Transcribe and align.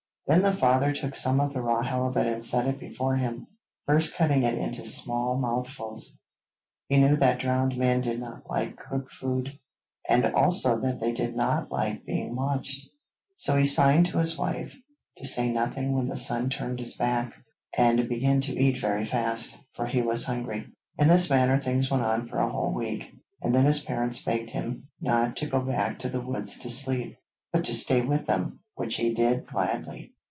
Then 0.27 0.43
the 0.43 0.53
father 0.53 0.93
took 0.93 1.13
some 1.13 1.41
of 1.41 1.51
the 1.51 1.61
raw 1.61 1.81
halibut 1.81 2.25
and 2.25 2.41
set 2.41 2.65
it 2.65 2.79
before 2.79 3.17
him, 3.17 3.45
first 3.85 4.15
cutting 4.15 4.43
it 4.43 4.57
into 4.57 4.85
small 4.85 5.37
mouthfuls. 5.37 6.17
He 6.87 6.97
knew 7.01 7.17
that 7.17 7.41
drowned 7.41 7.75
men 7.77 7.99
did 7.99 8.21
not 8.21 8.49
like 8.49 8.77
cooked 8.77 9.11
food, 9.11 9.59
and 10.07 10.25
also 10.27 10.79
that 10.79 11.01
they 11.01 11.11
did 11.11 11.35
not 11.35 11.69
like 11.69 12.05
being 12.05 12.33
watched. 12.33 12.87
So 13.35 13.57
he 13.57 13.65
signed 13.65 14.05
to 14.05 14.19
his 14.19 14.37
wife 14.37 14.71
to 15.17 15.25
say 15.25 15.51
nothing 15.51 15.97
when 15.97 16.07
the 16.07 16.15
son 16.15 16.49
turned 16.49 16.79
his 16.79 16.95
back, 16.95 17.33
and 17.75 18.07
began 18.07 18.39
to 18.41 18.57
eat 18.57 18.79
very 18.79 19.05
fast, 19.05 19.61
for 19.73 19.85
he 19.85 20.01
was 20.01 20.23
hungry. 20.23 20.65
In 20.97 21.09
this 21.09 21.29
manner 21.29 21.59
things 21.59 21.91
went 21.91 22.03
on 22.05 22.29
for 22.29 22.37
a 22.37 22.49
whole 22.49 22.71
week, 22.73 23.03
and 23.41 23.53
then 23.53 23.65
his 23.65 23.83
parents 23.83 24.23
begged 24.23 24.51
him 24.51 24.87
not 25.01 25.35
to 25.37 25.45
go 25.49 25.59
back 25.59 25.99
to 25.99 26.09
the 26.09 26.21
woods 26.21 26.57
to 26.59 26.69
sleep, 26.69 27.17
but 27.51 27.65
to 27.65 27.73
stay 27.73 27.99
with 27.99 28.27
them, 28.27 28.61
which 28.75 28.95
he 28.95 29.13
did 29.13 29.45
gladly. 29.45 30.13